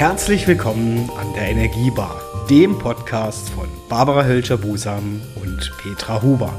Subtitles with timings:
[0.00, 6.54] Herzlich willkommen an der Energiebar, dem Podcast von Barbara Hölscher-Busam und Petra Huber.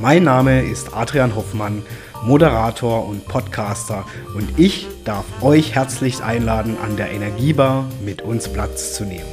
[0.00, 1.82] Mein Name ist Adrian Hoffmann,
[2.24, 8.94] Moderator und Podcaster und ich darf euch herzlich einladen, an der Energiebar mit uns Platz
[8.94, 9.28] zu nehmen.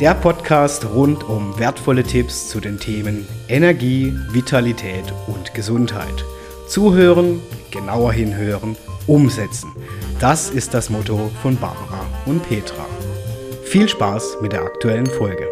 [0.00, 6.24] Der Podcast rund um wertvolle Tipps zu den Themen Energie, Vitalität und Gesundheit.
[6.68, 8.76] Zuhören, genauer hinhören,
[9.06, 9.68] umsetzen.
[10.18, 12.86] Das ist das Motto von Barbara und Petra.
[13.64, 15.46] Viel Spaß mit der aktuellen Folge.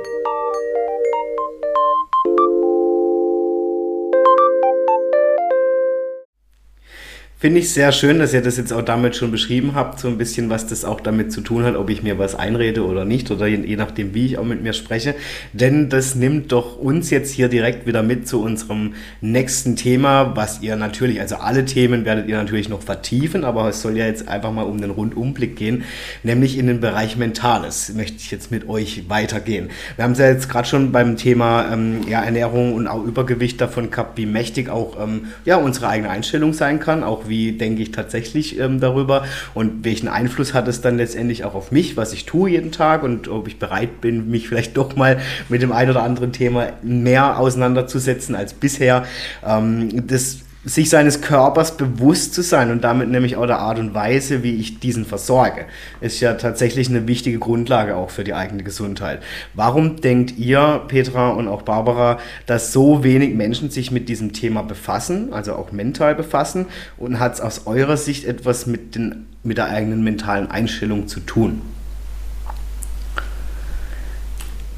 [7.44, 10.16] Finde ich sehr schön, dass ihr das jetzt auch damit schon beschrieben habt, so ein
[10.16, 13.30] bisschen, was das auch damit zu tun hat, ob ich mir was einrede oder nicht,
[13.30, 15.14] oder je, je, nachdem, wie ich auch mit mir spreche.
[15.52, 20.62] Denn das nimmt doch uns jetzt hier direkt wieder mit zu unserem nächsten Thema, was
[20.62, 24.26] ihr natürlich, also alle Themen werdet ihr natürlich noch vertiefen, aber es soll ja jetzt
[24.26, 25.84] einfach mal um den Rundumblick gehen,
[26.22, 29.68] nämlich in den Bereich Mentales möchte ich jetzt mit euch weitergehen.
[29.96, 33.60] Wir haben es ja jetzt gerade schon beim Thema ähm, ja, Ernährung und auch Übergewicht
[33.60, 37.52] davon gehabt, wie mächtig auch ähm, ja, unsere eigene Einstellung sein kann, auch wie wie
[37.52, 41.96] denke ich tatsächlich ähm, darüber und welchen Einfluss hat es dann letztendlich auch auf mich,
[41.96, 45.18] was ich tue jeden Tag und ob ich bereit bin, mich vielleicht doch mal
[45.48, 49.04] mit dem einen oder anderen Thema mehr auseinanderzusetzen als bisher.
[49.44, 53.94] Ähm, das sich seines Körpers bewusst zu sein und damit nämlich auch der Art und
[53.94, 55.66] Weise, wie ich diesen versorge,
[56.00, 59.22] ist ja tatsächlich eine wichtige Grundlage auch für die eigene Gesundheit.
[59.52, 64.62] Warum denkt ihr, Petra und auch Barbara, dass so wenig Menschen sich mit diesem Thema
[64.62, 66.66] befassen, also auch mental befassen
[66.96, 71.20] und hat es aus eurer Sicht etwas mit, den, mit der eigenen mentalen Einstellung zu
[71.20, 71.60] tun?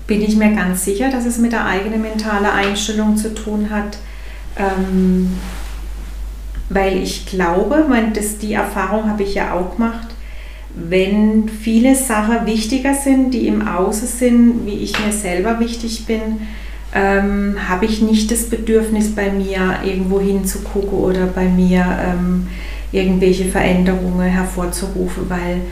[0.08, 3.98] Bin ich mir ganz sicher, dass es mit der eigenen mentalen Einstellung zu tun hat.
[4.56, 5.30] Ähm
[6.68, 10.08] weil ich glaube, mein, das, die Erfahrung habe ich ja auch gemacht,
[10.74, 16.40] wenn viele Sachen wichtiger sind, die im Außen sind, wie ich mir selber wichtig bin,
[16.94, 22.48] ähm, habe ich nicht das Bedürfnis bei mir irgendwo hinzugucken oder bei mir ähm,
[22.92, 25.62] irgendwelche Veränderungen hervorzurufen, weil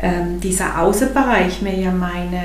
[0.00, 2.42] ähm, dieser Außenbereich mir ja meine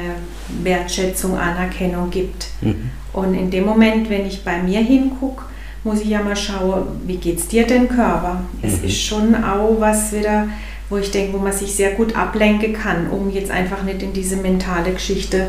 [0.64, 2.48] Wertschätzung, Anerkennung gibt.
[2.62, 2.92] Mhm.
[3.12, 5.44] Und in dem Moment, wenn ich bei mir hingucke,
[5.84, 8.42] muss ich ja mal schauen, wie geht es dir denn Körper?
[8.62, 8.88] Es mhm.
[8.88, 10.48] ist schon auch was wieder,
[10.90, 14.14] wo ich denke, wo man sich sehr gut ablenken kann, um jetzt einfach nicht in
[14.14, 15.48] diese mentale Geschichte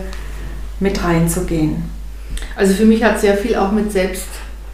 [0.81, 1.85] mit reinzugehen.
[2.57, 3.93] Also für mich hat sehr viel auch mit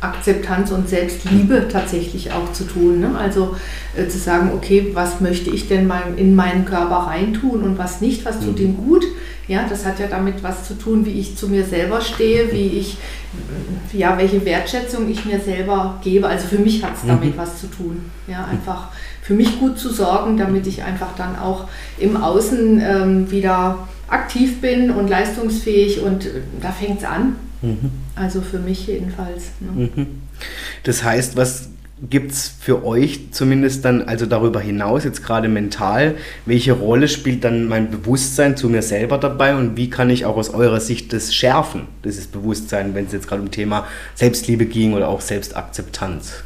[0.00, 3.00] Selbstakzeptanz und Selbstliebe tatsächlich auch zu tun.
[3.00, 3.16] Ne?
[3.18, 3.56] Also
[3.96, 8.00] äh, zu sagen, okay, was möchte ich denn mein, in meinen Körper reintun und was
[8.00, 8.64] nicht, was tut mhm.
[8.64, 9.04] ihm gut.
[9.46, 12.78] Ja, das hat ja damit was zu tun, wie ich zu mir selber stehe, wie
[12.78, 12.98] ich,
[13.92, 16.28] ja, welche Wertschätzung ich mir selber gebe.
[16.28, 17.38] Also für mich hat es damit mhm.
[17.38, 18.10] was zu tun.
[18.28, 18.88] Ja, einfach
[19.22, 21.68] für mich gut zu sorgen, damit ich einfach dann auch
[21.98, 27.36] im Außen ähm, wieder aktiv bin und leistungsfähig und äh, da fängt es an.
[27.62, 27.90] Mhm.
[28.14, 29.50] Also für mich jedenfalls.
[29.60, 29.90] Ne?
[29.94, 30.06] Mhm.
[30.84, 31.68] Das heißt, was
[32.08, 36.14] gibt es für euch zumindest dann, also darüber hinaus, jetzt gerade mental,
[36.46, 40.36] welche Rolle spielt dann mein Bewusstsein zu mir selber dabei und wie kann ich auch
[40.36, 44.94] aus eurer Sicht das schärfen, dieses Bewusstsein, wenn es jetzt gerade um Thema Selbstliebe ging
[44.94, 46.42] oder auch Selbstakzeptanz?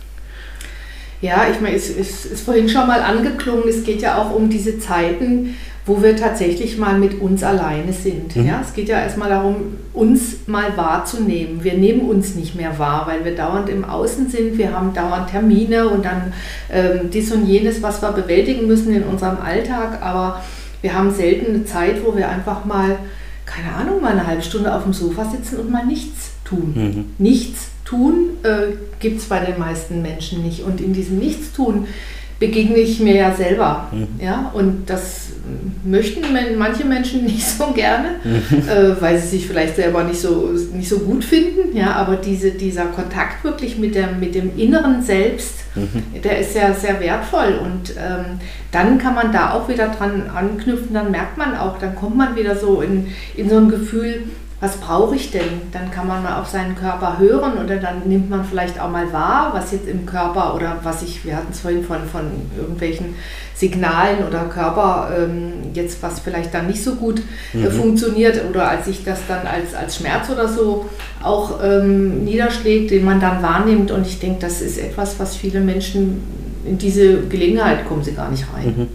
[1.20, 4.50] Ja, ich meine, es ist, ist vorhin schon mal angeklungen, es geht ja auch um
[4.50, 5.54] diese Zeiten,
[5.86, 8.34] wo wir tatsächlich mal mit uns alleine sind.
[8.34, 8.46] Mhm.
[8.46, 9.56] Ja, es geht ja erstmal darum,
[9.92, 11.62] uns mal wahrzunehmen.
[11.62, 14.56] Wir nehmen uns nicht mehr wahr, weil wir dauernd im Außen sind.
[14.56, 16.32] Wir haben dauernd Termine und dann
[16.72, 20.00] ähm, dies und jenes, was wir bewältigen müssen in unserem Alltag.
[20.00, 20.42] Aber
[20.80, 22.96] wir haben selten eine Zeit, wo wir einfach mal,
[23.44, 26.72] keine Ahnung, mal eine halbe Stunde auf dem Sofa sitzen und mal nichts tun.
[26.74, 27.04] Mhm.
[27.18, 30.62] Nichts tun äh, gibt es bei den meisten Menschen nicht.
[30.62, 31.86] Und in diesem Nichtstun
[32.46, 33.88] begegne ich mir ja selber.
[33.90, 34.20] Mhm.
[34.22, 34.50] Ja?
[34.54, 35.28] Und das
[35.84, 36.22] möchten
[36.58, 38.68] manche Menschen nicht so gerne, mhm.
[38.68, 41.76] äh, weil sie sich vielleicht selber nicht so, nicht so gut finden.
[41.76, 41.92] Ja?
[41.94, 46.20] Aber diese, dieser Kontakt wirklich mit, der, mit dem inneren Selbst, mhm.
[46.22, 47.60] der ist ja sehr wertvoll.
[47.62, 48.38] Und ähm,
[48.70, 52.36] dann kann man da auch wieder dran anknüpfen, dann merkt man auch, dann kommt man
[52.36, 54.24] wieder so in, in so ein Gefühl,
[54.64, 55.60] was brauche ich denn?
[55.72, 59.12] Dann kann man mal auf seinen Körper hören oder dann nimmt man vielleicht auch mal
[59.12, 62.22] wahr, was jetzt im Körper oder was ich, wir hatten es vorhin von, von
[62.56, 63.14] irgendwelchen
[63.54, 67.20] Signalen oder Körper ähm, jetzt, was vielleicht dann nicht so gut
[67.52, 67.72] äh, mhm.
[67.72, 70.88] funktioniert oder als sich das dann als, als Schmerz oder so
[71.22, 73.90] auch ähm, niederschlägt, den man dann wahrnimmt.
[73.90, 76.22] Und ich denke, das ist etwas, was viele Menschen
[76.64, 78.88] in diese Gelegenheit kommen sie gar nicht rein.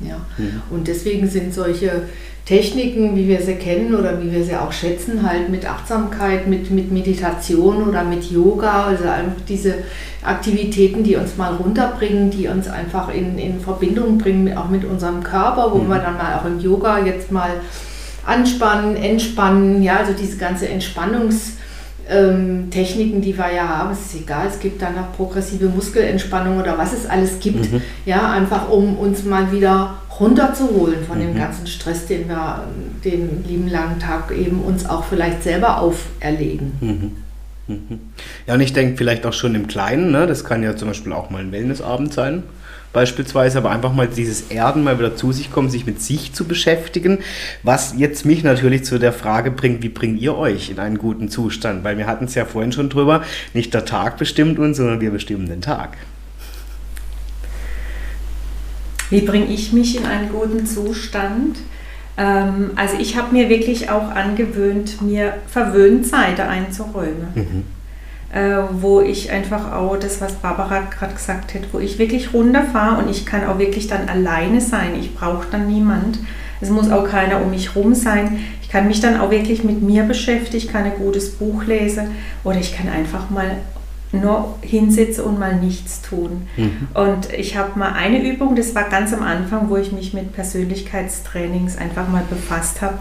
[0.00, 0.08] Mhm.
[0.08, 0.16] Ja.
[0.38, 0.62] Mhm.
[0.70, 2.04] Und deswegen sind solche
[2.50, 6.68] Techniken, wie wir sie kennen oder wie wir sie auch schätzen, halt mit Achtsamkeit, mit,
[6.72, 9.74] mit Meditation oder mit Yoga, also einfach diese
[10.24, 15.22] Aktivitäten, die uns mal runterbringen, die uns einfach in, in Verbindung bringen, auch mit unserem
[15.22, 15.90] Körper, wo mhm.
[15.90, 17.50] wir dann mal auch im Yoga jetzt mal
[18.26, 21.52] anspannen, entspannen, ja, also diese ganze Entspannungs-
[22.08, 26.58] ähm, Techniken, die wir ja haben, es ist egal, es gibt dann noch progressive Muskelentspannung
[26.58, 27.80] oder was es alles gibt, mhm.
[28.04, 31.22] ja, einfach um uns mal wieder runterzuholen von mhm.
[31.22, 32.64] dem ganzen Stress, den wir
[33.04, 36.72] den lieben langen Tag eben uns auch vielleicht selber auferlegen.
[36.80, 37.12] Mhm.
[37.66, 38.00] mhm.
[38.46, 40.26] Ja, und ich denke vielleicht auch schon im Kleinen, ne?
[40.26, 42.42] das kann ja zum Beispiel auch mal ein Wellnessabend sein,
[42.92, 46.44] beispielsweise, aber einfach mal dieses Erden mal wieder zu sich kommen, sich mit sich zu
[46.44, 47.18] beschäftigen,
[47.62, 51.28] was jetzt mich natürlich zu der Frage bringt, wie bringt ihr euch in einen guten
[51.28, 51.84] Zustand?
[51.84, 53.22] Weil wir hatten es ja vorhin schon drüber,
[53.54, 55.96] nicht der Tag bestimmt uns, sondern wir bestimmen den Tag.
[59.10, 61.58] Wie bringe ich mich in einen guten Zustand?
[62.16, 67.28] Ähm, also ich habe mir wirklich auch angewöhnt, mir Verwöhnzeiten einzuräumen.
[67.34, 67.64] Mhm
[68.32, 73.02] äh, wo ich einfach auch das, was Barbara gerade gesagt hat, wo ich wirklich runterfahre
[73.02, 74.94] und ich kann auch wirklich dann alleine sein.
[74.98, 76.18] Ich brauche dann niemand.
[76.60, 78.40] Es muss auch keiner um mich rum sein.
[78.62, 82.12] Ich kann mich dann auch wirklich mit mir beschäftigen, ich kann ein gutes Buch lesen
[82.44, 83.56] oder ich kann einfach mal
[84.12, 86.48] nur hinsitzen und mal nichts tun.
[86.56, 86.88] Mhm.
[86.94, 90.32] Und ich habe mal eine Übung, das war ganz am Anfang, wo ich mich mit
[90.32, 92.98] Persönlichkeitstrainings einfach mal befasst habe.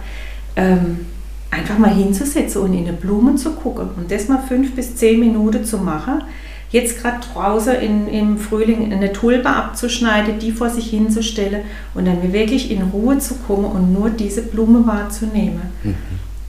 [0.55, 1.07] Ähm,
[1.51, 5.19] einfach mal hinzusetzen und in eine Blume zu gucken und das mal fünf bis zehn
[5.19, 6.23] Minuten zu machen.
[6.71, 11.61] Jetzt gerade draußen in, im Frühling eine Tulpe abzuschneiden, die vor sich hinzustellen
[11.95, 15.61] und dann wirklich in Ruhe zu kommen und nur diese Blume wahrzunehmen.
[15.83, 15.95] Mhm.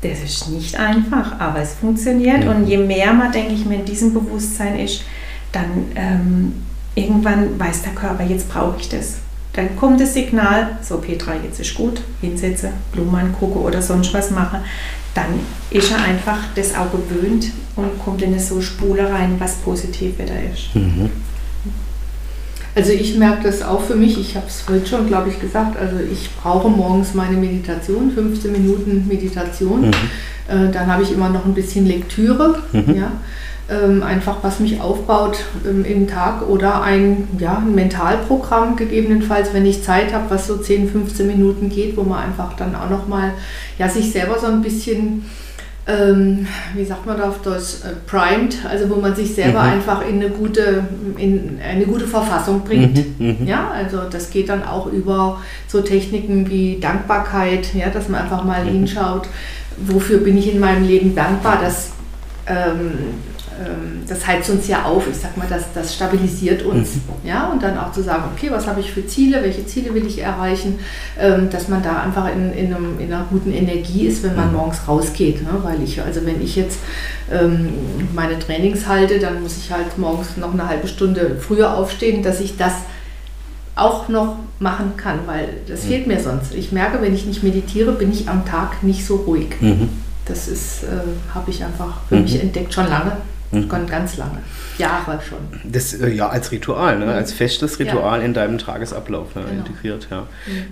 [0.02, 2.46] Das ist nicht einfach, aber es funktioniert.
[2.46, 5.02] Und je mehr man, denke ich mir, in diesem Bewusstsein ist,
[5.52, 6.54] dann ähm,
[6.94, 9.16] irgendwann weiß der Körper, jetzt brauche ich das.
[9.52, 14.30] Dann kommt das Signal, so Petra, jetzt ist gut, hinsetze, Blumen angucke oder sonst was
[14.30, 14.60] mache.
[15.12, 19.56] Dann ist er einfach das auch gewöhnt und kommt in eine so Spule rein, was
[19.56, 20.74] positiv wieder ist.
[20.74, 21.10] Mhm.
[22.80, 25.76] Also ich merke das auch für mich, ich habe es vorhin schon, glaube ich, gesagt,
[25.78, 29.82] also ich brauche morgens meine Meditation, 15 Minuten Meditation.
[29.82, 29.92] Mhm.
[30.48, 32.62] Äh, dann habe ich immer noch ein bisschen Lektüre.
[32.72, 32.94] Mhm.
[32.96, 33.12] Ja
[33.70, 39.64] ähm, einfach was mich aufbaut ähm, im Tag oder ein, ja, ein Mentalprogramm gegebenenfalls, wenn
[39.64, 43.32] ich Zeit habe, was so 10, 15 Minuten geht, wo man einfach dann auch nochmal
[43.78, 45.24] ja, sich selber so ein bisschen
[45.90, 49.72] ähm, wie sagt man da auf Deutsch, äh, primed, also wo man sich selber mhm.
[49.72, 50.84] einfach in eine gute,
[51.16, 53.18] in eine gute Verfassung bringt.
[53.18, 53.46] Mhm, mhm.
[53.46, 58.44] ja, also das geht dann auch über so Techniken wie Dankbarkeit, ja, dass man einfach
[58.44, 58.70] mal mhm.
[58.70, 59.28] hinschaut,
[59.78, 61.90] wofür bin ich in meinem Leben dankbar, dass
[62.46, 62.92] ähm, ähm,
[64.08, 66.96] das heizt uns ja auf, ich sag mal, das, das stabilisiert uns.
[66.96, 67.28] Mhm.
[67.28, 70.06] Ja, und dann auch zu sagen, okay, was habe ich für Ziele, welche Ziele will
[70.06, 70.78] ich erreichen,
[71.18, 74.48] ähm, dass man da einfach in, in, einem, in einer guten Energie ist, wenn man
[74.48, 74.56] mhm.
[74.56, 75.42] morgens rausgeht.
[75.42, 75.58] Ne?
[75.62, 76.78] Weil ich, also wenn ich jetzt
[77.30, 77.68] ähm,
[78.14, 82.40] meine Trainings halte, dann muss ich halt morgens noch eine halbe Stunde früher aufstehen, dass
[82.40, 82.72] ich das
[83.76, 85.88] auch noch machen kann, weil das mhm.
[85.88, 86.54] fehlt mir sonst.
[86.54, 89.48] Ich merke, wenn ich nicht meditiere, bin ich am Tag nicht so ruhig.
[89.60, 89.88] Mhm.
[90.26, 92.22] Das ist, äh, habe ich einfach für mhm.
[92.22, 93.16] mich entdeckt, schon lange.
[93.52, 93.68] Mhm.
[93.68, 94.38] Ganz lange.
[94.78, 95.38] Jahre schon.
[95.64, 97.06] Das, äh, ja, als Ritual, ne?
[97.06, 97.10] Mhm.
[97.12, 98.24] als festes Ritual ja.
[98.24, 99.42] in deinem Tagesablauf ne?
[99.42, 99.58] genau.
[99.58, 100.08] integriert.
[100.10, 100.20] Ja.
[100.20, 100.26] Mhm.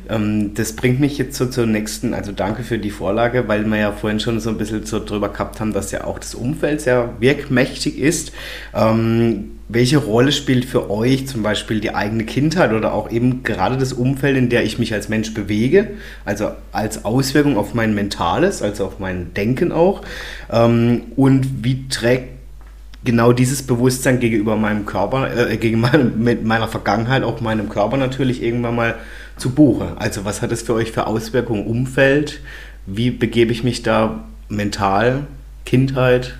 [0.08, 3.78] Ähm, das bringt mich jetzt so zur nächsten, also danke für die Vorlage, weil wir
[3.78, 6.80] ja vorhin schon so ein bisschen so drüber gehabt haben, dass ja auch das Umfeld
[6.80, 8.32] sehr wirkmächtig ist.
[8.74, 13.76] Ähm, welche Rolle spielt für euch zum Beispiel die eigene Kindheit oder auch eben gerade
[13.76, 15.88] das Umfeld, in der ich mich als Mensch bewege,
[16.24, 20.02] also als Auswirkung auf mein Mentales, also auf mein Denken auch?
[20.50, 22.37] Ähm, und wie trägt
[23.04, 27.96] genau dieses Bewusstsein gegenüber meinem Körper, äh, gegen meine, mit meiner Vergangenheit, auch meinem Körper
[27.96, 28.96] natürlich irgendwann mal
[29.36, 29.92] zu Buche.
[29.96, 31.66] Also was hat es für euch für Auswirkungen?
[31.66, 32.40] Umfeld?
[32.86, 35.26] Wie begebe ich mich da mental?
[35.64, 36.34] Kindheit?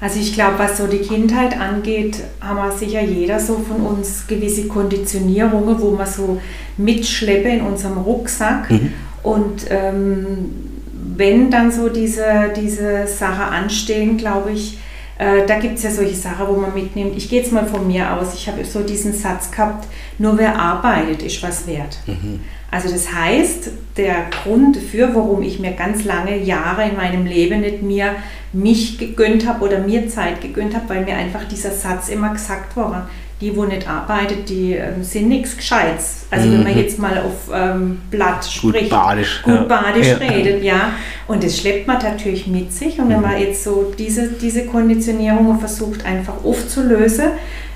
[0.00, 4.26] Also ich glaube, was so die Kindheit angeht, haben wir sicher jeder so von uns
[4.26, 6.40] gewisse Konditionierungen, wo wir so
[6.76, 8.70] mitschleppen in unserem Rucksack.
[8.70, 8.92] Mhm.
[9.22, 10.73] Und ähm,
[11.16, 14.78] wenn dann so diese, diese Sache anstehen, glaube ich,
[15.18, 17.16] äh, da gibt es ja solche Sachen, wo man mitnimmt.
[17.16, 18.34] Ich gehe jetzt mal von mir aus.
[18.34, 19.86] Ich habe so diesen Satz gehabt,
[20.18, 21.98] nur wer arbeitet, ist was wert.
[22.06, 22.40] Mhm.
[22.70, 27.60] Also das heißt, der Grund dafür, warum ich mir ganz lange Jahre in meinem Leben
[27.60, 28.16] nicht mir
[28.52, 32.76] mich gegönnt habe oder mir Zeit gegönnt habe, weil mir einfach dieser Satz immer gesagt
[32.76, 33.06] wurde,
[33.40, 36.26] die, wo nicht arbeitet, die ähm, sind nichts Gescheites.
[36.30, 36.52] Also mhm.
[36.52, 36.78] wenn man mhm.
[36.78, 39.62] jetzt mal auf ähm, Blatt spricht, gut badisch, gut ja.
[39.64, 40.16] badisch ja.
[40.16, 40.92] redet, ja.
[41.26, 42.98] Und das schleppt man natürlich mit sich.
[42.98, 43.22] Und wenn mhm.
[43.22, 47.30] man jetzt so diese, diese Konditionierung versucht einfach aufzulösen,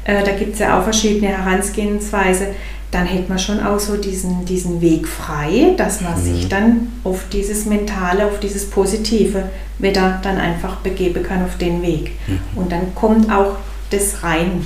[0.04, 2.48] äh, da gibt es ja auch verschiedene Herangehensweise,
[2.90, 6.24] dann hätte man schon auch so diesen, diesen Weg frei, dass man mhm.
[6.34, 9.44] sich dann auf dieses Mentale, auf dieses Positive
[9.78, 12.12] wieder dann einfach begeben kann auf den Weg.
[12.26, 12.38] Mhm.
[12.54, 13.56] Und dann kommt auch
[13.90, 14.64] das rein.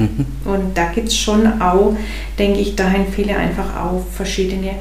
[0.00, 0.26] Mhm.
[0.44, 1.96] Und da gibt es schon auch,
[2.38, 4.74] denke ich, dahin viele einfach auch verschiedene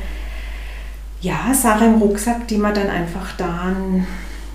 [1.21, 4.05] ja, Sachen im Rucksack, die man dann einfach dann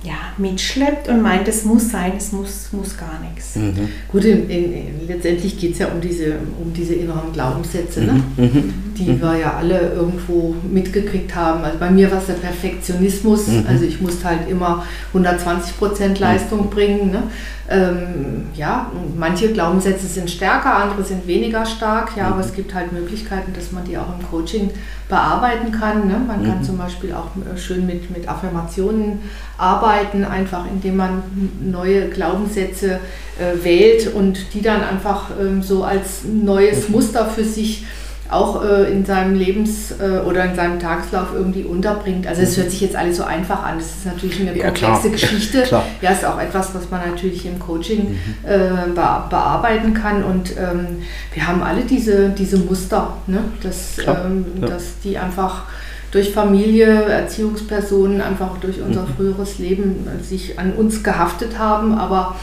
[0.04, 3.56] ja, mitschleppt und meint, es muss sein, es muss, muss gar nichts.
[3.56, 3.88] Mhm.
[4.08, 8.12] Gut, in, in, letztendlich geht es ja um diese, um diese inneren Glaubenssätze, ne?
[8.12, 8.44] Mhm.
[8.44, 8.74] mhm.
[8.98, 9.22] die mhm.
[9.22, 11.64] wir ja alle irgendwo mitgekriegt haben.
[11.64, 13.64] Also bei mir war es der Perfektionismus, mhm.
[13.66, 17.10] also ich musste halt immer 120 Prozent Leistung bringen.
[17.10, 17.22] Ne?
[17.70, 22.92] Ähm, ja, manche Glaubenssätze sind stärker, andere sind weniger stark, ja, aber es gibt halt
[22.92, 24.70] Möglichkeiten, dass man die auch im Coaching
[25.08, 26.06] bearbeiten kann.
[26.06, 26.20] Ne?
[26.26, 29.20] Man kann zum Beispiel auch äh, schön mit, mit Affirmationen
[29.56, 31.22] arbeiten, einfach indem man
[31.62, 33.00] neue Glaubenssätze
[33.38, 37.86] äh, wählt und die dann einfach ähm, so als neues Muster für sich
[38.30, 42.26] auch äh, in seinem Lebens- äh, oder in seinem Tageslauf irgendwie unterbringt.
[42.26, 43.78] Also es hört sich jetzt alles so einfach an.
[43.78, 45.12] Das ist natürlich eine ja, komplexe klar.
[45.12, 45.64] Geschichte.
[45.70, 48.48] Ja, ja, ist auch etwas, was man natürlich im Coaching mhm.
[48.48, 50.24] äh, bearbeiten kann.
[50.24, 51.02] Und ähm,
[51.32, 53.40] wir haben alle diese, diese Muster, ne?
[53.62, 54.68] dass, ähm, ja.
[54.68, 55.64] dass die einfach
[56.10, 59.14] durch Familie, Erziehungspersonen, einfach durch unser mhm.
[59.16, 61.98] früheres Leben sich an uns gehaftet haben.
[61.98, 62.36] Aber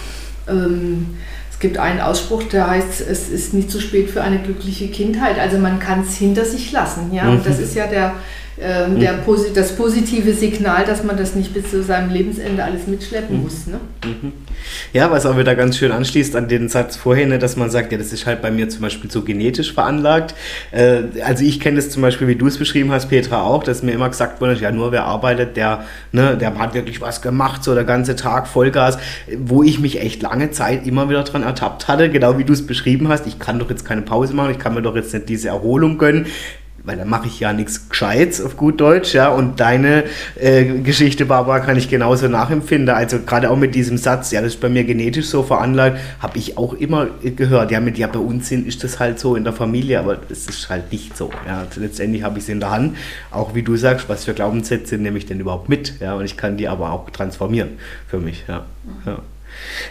[0.48, 1.16] ähm,
[1.62, 5.40] gibt einen Ausspruch, der heißt, es ist nicht zu spät für eine glückliche Kindheit.
[5.40, 7.14] Also man kann es hinter sich lassen.
[7.14, 7.30] Ja?
[7.30, 7.64] Und das mhm.
[7.64, 8.16] ist ja der,
[8.60, 9.20] ähm, der,
[9.56, 13.44] das positive Signal, dass man das nicht bis zu seinem Lebensende alles mitschleppen mhm.
[13.44, 13.68] muss.
[13.68, 13.80] Ne?
[14.06, 14.34] Mhm.
[14.94, 17.92] Ja, was auch wieder ganz schön anschließt an den Satz vorhin, ne, dass man sagt,
[17.92, 20.36] ja, das ist halt bei mir zum Beispiel so genetisch veranlagt.
[20.72, 23.84] Äh, also ich kenne das zum Beispiel, wie du es beschrieben hast, Petra auch, dass
[23.84, 27.64] mir immer gesagt wurde, ja, nur wer arbeitet, der, ne, der hat wirklich was gemacht,
[27.64, 28.98] so der ganze Tag Vollgas,
[29.40, 32.66] wo ich mich echt lange Zeit immer wieder dran ertappt hatte, genau wie du es
[32.68, 33.28] beschrieben hast.
[33.28, 35.98] Ich kann doch jetzt keine Pause machen, ich kann mir doch jetzt nicht diese Erholung
[35.98, 36.28] gönnen
[36.84, 39.30] weil dann mache ich ja nichts Gescheites auf gut Deutsch, ja.
[39.30, 42.94] Und deine äh, Geschichte, Barbara, kann ich genauso nachempfinden.
[42.96, 46.38] Also gerade auch mit diesem Satz, ja, das ist bei mir genetisch so veranlagt, habe
[46.38, 47.72] ich auch immer gehört.
[47.72, 50.48] Ja, mit ja, bei uns sind, ist das halt so in der Familie, aber es
[50.48, 51.30] ist halt nicht so.
[51.46, 52.98] Ja, letztendlich habe ich es in der Hand.
[53.32, 56.00] Auch wie du sagst, was für Glaubenssätze nehme ich denn überhaupt mit?
[56.00, 57.72] Ja, und ich kann die aber auch transformieren
[58.08, 58.46] für mich.
[58.48, 58.66] Ja.
[59.06, 59.20] ja.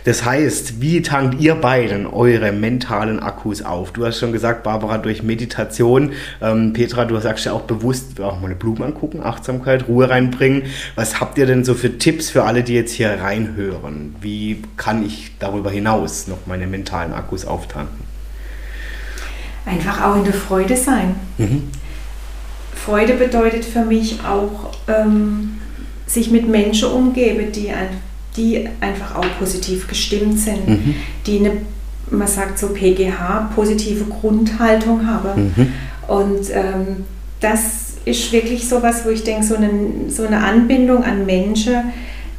[0.04, 3.92] Das heißt, wie tankt ihr beiden eure mentalen Akkus auf?
[3.92, 6.12] Du hast schon gesagt, Barbara, durch Meditation.
[6.40, 10.64] Ähm, Petra, du sagst ja auch bewusst, auch mal eine Blume angucken, Achtsamkeit, Ruhe reinbringen.
[10.94, 14.14] Was habt ihr denn so für Tipps für alle, die jetzt hier reinhören?
[14.20, 18.04] Wie kann ich darüber hinaus noch meine mentalen Akkus auftanken?
[19.66, 21.14] Einfach auch in der Freude sein.
[21.38, 21.68] Mhm.
[22.74, 25.58] Freude bedeutet für mich auch, ähm,
[26.06, 27.98] sich mit Menschen umgeben, die einfach
[28.40, 30.94] die einfach auch positiv gestimmt sind, mhm.
[31.26, 31.52] die eine,
[32.10, 35.52] man sagt so PGH, positive Grundhaltung haben.
[35.54, 35.72] Mhm.
[36.08, 37.04] Und ähm,
[37.40, 39.70] das ist wirklich so was, wo ich denke, so eine,
[40.08, 41.92] so eine Anbindung an Menschen,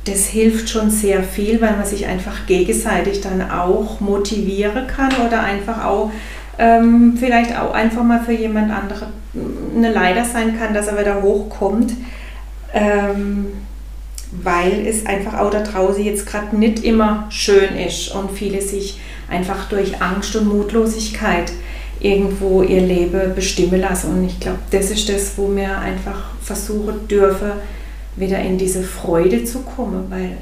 [0.05, 5.43] das hilft schon sehr viel, weil man sich einfach gegenseitig dann auch motivieren kann oder
[5.43, 6.11] einfach auch
[6.57, 9.09] ähm, vielleicht auch einfach mal für jemand anderen
[9.75, 11.93] eine Leiter sein kann, dass er wieder hochkommt.
[12.73, 13.45] Ähm,
[14.31, 18.99] weil es einfach auch da draußen jetzt gerade nicht immer schön ist und viele sich
[19.29, 21.51] einfach durch Angst und Mutlosigkeit
[21.99, 24.11] irgendwo ihr Leben bestimmen lassen.
[24.11, 27.51] Und ich glaube, das ist das, wo wir einfach versuchen dürfen,
[28.15, 30.37] wieder in diese Freude zu kommen, weil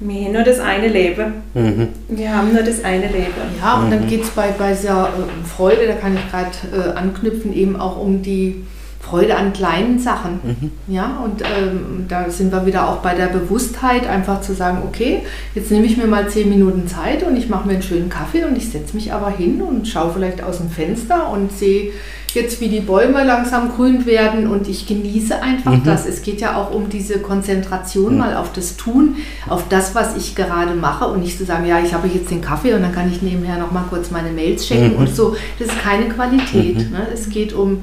[0.00, 1.34] wir haben nur das eine Leben.
[1.52, 1.88] Mhm.
[2.08, 3.32] Wir haben nur das eine Leben.
[3.60, 4.08] Ja, und dann mhm.
[4.08, 8.00] geht es bei, bei dieser äh, Freude, da kann ich gerade äh, anknüpfen, eben auch
[8.00, 8.64] um die
[9.00, 10.40] Freude an kleinen Sachen.
[10.42, 10.70] Mhm.
[10.86, 15.22] Ja, und ähm, da sind wir wieder auch bei der Bewusstheit, einfach zu sagen, okay,
[15.54, 18.44] jetzt nehme ich mir mal zehn Minuten Zeit und ich mache mir einen schönen Kaffee
[18.44, 21.92] und ich setze mich aber hin und schaue vielleicht aus dem Fenster und sehe
[22.34, 25.84] jetzt, wie die Bäume langsam grün werden und ich genieße einfach mhm.
[25.84, 26.06] das.
[26.06, 28.18] Es geht ja auch um diese Konzentration mhm.
[28.18, 29.16] mal auf das Tun,
[29.48, 32.40] auf das, was ich gerade mache und nicht zu sagen, ja, ich habe jetzt den
[32.40, 34.98] Kaffee und dann kann ich nebenher noch mal kurz meine Mails checken mhm.
[34.98, 35.36] und so.
[35.58, 36.76] Das ist keine Qualität.
[36.76, 36.92] Mhm.
[36.92, 37.06] Ne?
[37.12, 37.82] Es geht um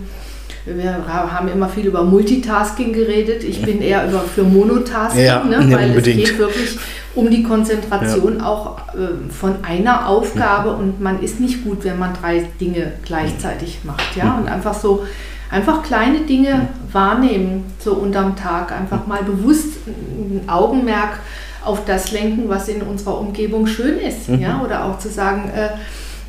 [0.75, 3.43] wir haben immer viel über Multitasking geredet.
[3.43, 6.23] Ich bin eher über für Monotasking, ja, ne, weil unbedingt.
[6.23, 6.77] es geht wirklich
[7.15, 8.45] um die Konzentration ja.
[8.45, 13.79] auch äh, von einer Aufgabe und man ist nicht gut, wenn man drei Dinge gleichzeitig
[13.83, 14.15] macht.
[14.15, 14.37] Ja?
[14.37, 15.05] Und einfach so,
[15.49, 21.19] einfach kleine Dinge wahrnehmen, so unterm Tag, einfach mal bewusst ein Augenmerk
[21.65, 24.29] auf das lenken, was in unserer Umgebung schön ist.
[24.29, 24.39] Mhm.
[24.39, 24.61] Ja?
[24.63, 25.69] Oder auch zu sagen, äh,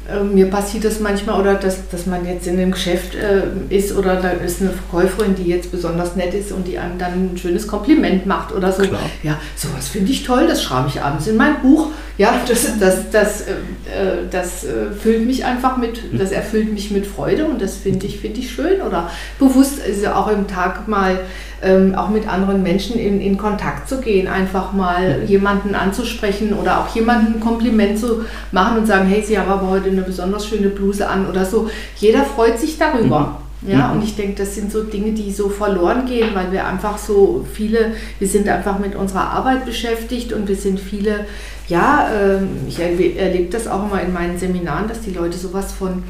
[0.09, 3.95] äh, mir passiert das manchmal oder dass, dass man jetzt in einem Geschäft äh, ist
[3.95, 7.39] oder da ist eine Verkäuferin, die jetzt besonders nett ist und die einem dann ein
[7.39, 8.83] schönes Kompliment macht oder so.
[8.83, 9.01] Klar.
[9.23, 11.89] Ja, sowas finde ich toll, das schreibe ich abends in mein Buch.
[12.19, 16.19] Ja, das, das, das, äh, äh das äh, füllt mich einfach mit, hm.
[16.19, 18.83] das erfüllt mich mit Freude und das finde ich, find ich schön.
[18.83, 21.21] Oder bewusst also auch im Tag mal
[21.63, 26.81] ähm, auch mit anderen Menschen in, in Kontakt zu gehen, einfach mal jemanden anzusprechen oder
[26.81, 30.47] auch jemanden ein Kompliment zu machen und sagen, hey, Sie haben aber heute eine besonders
[30.47, 31.71] schöne Bluse an oder so.
[31.97, 33.21] Jeder freut sich darüber.
[33.21, 33.49] Mhm.
[33.67, 33.97] Ja, mhm.
[33.97, 37.45] und ich denke, das sind so Dinge, die so verloren gehen, weil wir einfach so
[37.53, 41.27] viele, wir sind einfach mit unserer Arbeit beschäftigt und wir sind viele,
[41.69, 46.03] ja, äh, ich erlebe das auch immer in meinen Seminaren, dass die Leute sowas von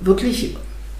[0.00, 0.56] wirklich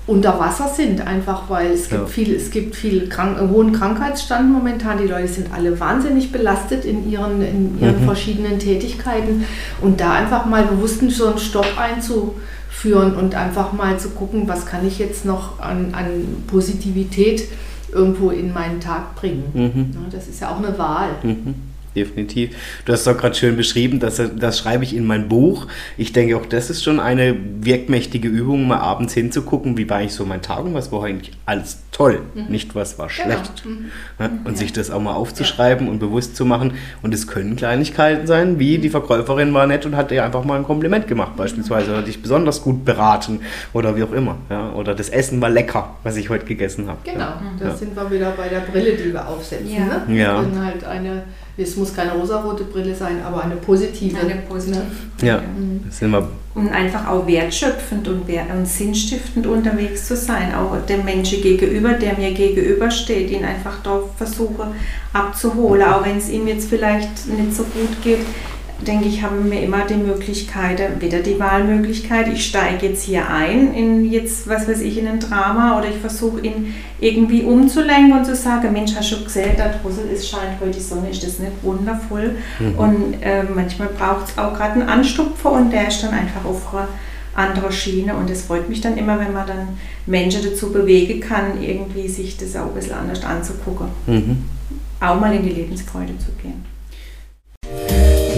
[0.06, 2.06] unter Wasser sind, einfach weil es gibt ja.
[2.06, 4.98] viel, es gibt viel krank, hohen Krankheitsstand momentan.
[4.98, 8.04] Die Leute sind alle wahnsinnig belastet in ihren, in ihren mhm.
[8.04, 9.44] verschiedenen Tätigkeiten
[9.80, 14.66] und da einfach mal bewusst so einen Stopp einzuführen und einfach mal zu gucken, was
[14.66, 17.44] kann ich jetzt noch an, an Positivität
[17.92, 19.44] irgendwo in meinen Tag bringen.
[19.54, 20.10] Mhm.
[20.10, 21.10] Das ist ja auch eine Wahl.
[21.22, 22.56] Mhm definitiv.
[22.84, 25.66] Du hast doch gerade schön beschrieben, dass, das schreibe ich in mein Buch.
[25.96, 30.14] Ich denke, auch das ist schon eine wirkmächtige Übung, mal abends hinzugucken, wie war eigentlich
[30.14, 32.46] so mein Tag und was war eigentlich alles toll, mhm.
[32.46, 33.22] nicht was war genau.
[33.22, 33.62] schlecht.
[33.62, 33.76] Genau.
[33.76, 33.90] Mhm.
[34.18, 34.56] Ja, und ja.
[34.56, 35.92] sich das auch mal aufzuschreiben ja.
[35.92, 36.74] und bewusst zu machen.
[37.02, 40.56] Und es können Kleinigkeiten sein, wie die Verkäuferin war nett und hat dir einfach mal
[40.58, 43.40] ein Kompliment gemacht, beispielsweise, oder dich besonders gut beraten
[43.72, 44.38] oder wie auch immer.
[44.74, 46.98] Oder das Essen war lecker, was ich heute gegessen habe.
[47.04, 49.74] Genau, da sind wir wieder bei der Brille, die wir aufsetzen.
[49.74, 50.04] Ja.
[50.06, 50.18] Ne?
[50.18, 50.38] Ja.
[50.38, 51.24] Und halt eine
[51.56, 54.18] es muss keine rosarote Brille sein, aber eine positive.
[54.18, 54.78] Eine positive.
[54.80, 55.26] Ne?
[55.26, 55.82] Ja, mhm.
[55.86, 56.28] das sind wir.
[56.54, 62.18] Und einfach auch wertschöpfend und, und sinnstiftend unterwegs zu sein, auch dem Menschen gegenüber, der
[62.18, 64.66] mir gegenübersteht, ihn einfach da versuche
[65.14, 68.20] abzuholen, auch wenn es ihm jetzt vielleicht nicht so gut geht
[68.86, 73.74] denke ich, haben wir immer die Möglichkeit, wieder die Wahlmöglichkeit, ich steige jetzt hier ein
[73.74, 78.24] in jetzt, was weiß ich, in ein Drama oder ich versuche ihn irgendwie umzulenken und
[78.24, 81.38] zu sagen, Mensch, hast du gesehen, da draußen ist, scheint heute die Sonne, ist das
[81.38, 82.36] nicht wundervoll?
[82.58, 82.78] Mhm.
[82.78, 86.74] Und äh, manchmal braucht es auch gerade einen Anstupfer und der ist dann einfach auf
[86.74, 86.88] einer
[87.34, 89.68] anderen Schiene und es freut mich dann immer, wenn man dann
[90.06, 93.88] Menschen dazu bewegen kann, irgendwie sich das auch ein bisschen anders anzugucken.
[94.06, 94.44] Mhm.
[95.00, 96.71] Auch mal in die Lebensfreude zu gehen.